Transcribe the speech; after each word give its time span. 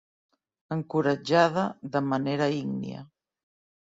Encoratjada 0.75 1.67
de 1.97 2.01
manera 2.09 2.49
ígnia. 2.63 3.05